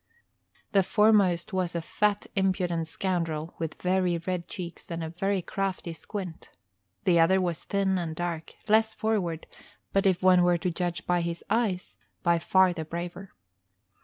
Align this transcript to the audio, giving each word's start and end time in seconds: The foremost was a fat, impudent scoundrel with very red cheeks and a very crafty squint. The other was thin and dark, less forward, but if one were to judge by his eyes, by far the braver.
The 0.71 0.81
foremost 0.81 1.53
was 1.53 1.75
a 1.75 1.79
fat, 1.83 2.25
impudent 2.35 2.87
scoundrel 2.87 3.53
with 3.59 3.79
very 3.79 4.17
red 4.17 4.47
cheeks 4.47 4.89
and 4.89 5.03
a 5.03 5.09
very 5.09 5.43
crafty 5.43 5.93
squint. 5.93 6.49
The 7.03 7.19
other 7.19 7.39
was 7.39 7.65
thin 7.65 7.99
and 7.99 8.15
dark, 8.15 8.55
less 8.67 8.95
forward, 8.95 9.45
but 9.93 10.07
if 10.07 10.23
one 10.23 10.41
were 10.41 10.57
to 10.57 10.71
judge 10.71 11.05
by 11.05 11.21
his 11.21 11.43
eyes, 11.51 11.97
by 12.23 12.39
far 12.39 12.73
the 12.73 12.83
braver. 12.83 13.29